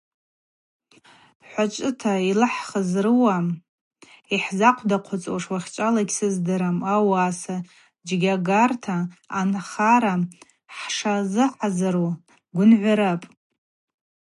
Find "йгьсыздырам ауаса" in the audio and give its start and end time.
6.03-7.57